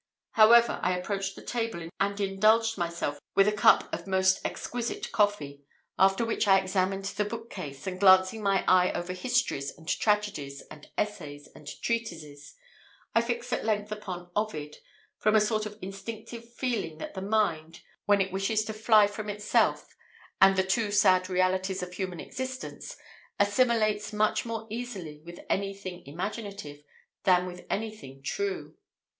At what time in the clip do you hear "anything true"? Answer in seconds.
27.69-28.75